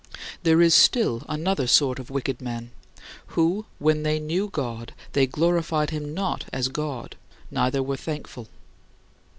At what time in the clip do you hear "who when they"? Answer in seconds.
3.37-4.17